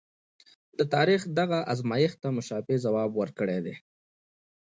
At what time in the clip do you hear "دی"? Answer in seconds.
3.65-3.75